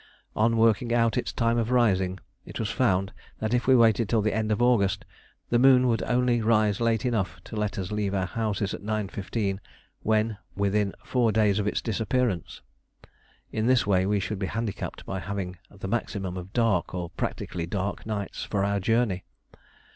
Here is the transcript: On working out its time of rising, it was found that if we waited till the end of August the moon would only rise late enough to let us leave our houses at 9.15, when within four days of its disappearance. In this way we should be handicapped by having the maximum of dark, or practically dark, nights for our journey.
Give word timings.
On 0.35 0.57
working 0.57 0.91
out 0.91 1.15
its 1.15 1.31
time 1.31 1.59
of 1.59 1.69
rising, 1.69 2.19
it 2.43 2.57
was 2.59 2.71
found 2.71 3.13
that 3.37 3.53
if 3.53 3.67
we 3.67 3.75
waited 3.75 4.09
till 4.09 4.23
the 4.23 4.33
end 4.33 4.51
of 4.51 4.59
August 4.59 5.05
the 5.51 5.59
moon 5.59 5.85
would 5.87 6.01
only 6.01 6.41
rise 6.41 6.81
late 6.81 7.05
enough 7.05 7.39
to 7.43 7.55
let 7.55 7.77
us 7.77 7.91
leave 7.91 8.11
our 8.15 8.25
houses 8.25 8.73
at 8.73 8.81
9.15, 8.81 9.59
when 10.01 10.39
within 10.55 10.95
four 11.05 11.31
days 11.31 11.59
of 11.59 11.67
its 11.67 11.83
disappearance. 11.83 12.61
In 13.51 13.67
this 13.67 13.85
way 13.85 14.07
we 14.07 14.19
should 14.19 14.39
be 14.39 14.47
handicapped 14.47 15.05
by 15.05 15.19
having 15.19 15.57
the 15.69 15.87
maximum 15.87 16.35
of 16.35 16.51
dark, 16.51 16.95
or 16.95 17.11
practically 17.11 17.67
dark, 17.67 18.03
nights 18.03 18.43
for 18.43 18.63
our 18.63 18.79
journey. 18.79 19.23